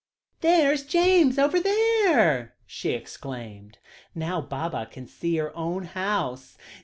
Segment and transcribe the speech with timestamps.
[0.39, 3.77] "There's James over there," she exclaimed;
[4.15, 6.57] "now Baba can see her own house.